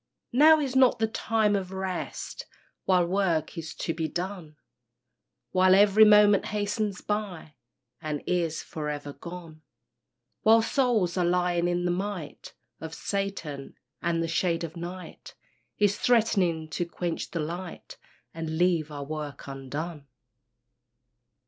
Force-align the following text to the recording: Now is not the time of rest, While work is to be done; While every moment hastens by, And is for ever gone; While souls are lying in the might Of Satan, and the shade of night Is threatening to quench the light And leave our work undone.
Now 0.33 0.59
is 0.59 0.75
not 0.75 0.97
the 0.97 1.05
time 1.05 1.55
of 1.55 1.71
rest, 1.71 2.47
While 2.85 3.05
work 3.05 3.55
is 3.55 3.75
to 3.75 3.93
be 3.93 4.07
done; 4.07 4.55
While 5.51 5.75
every 5.75 6.05
moment 6.05 6.45
hastens 6.47 7.01
by, 7.01 7.53
And 8.01 8.23
is 8.25 8.63
for 8.63 8.89
ever 8.89 9.13
gone; 9.13 9.61
While 10.41 10.63
souls 10.63 11.17
are 11.17 11.23
lying 11.23 11.67
in 11.67 11.85
the 11.85 11.91
might 11.91 12.55
Of 12.79 12.95
Satan, 12.95 13.75
and 14.01 14.23
the 14.23 14.27
shade 14.27 14.63
of 14.63 14.75
night 14.75 15.35
Is 15.77 15.99
threatening 15.99 16.67
to 16.69 16.83
quench 16.87 17.29
the 17.29 17.39
light 17.39 17.97
And 18.33 18.57
leave 18.57 18.89
our 18.91 19.03
work 19.03 19.47
undone. 19.47 20.07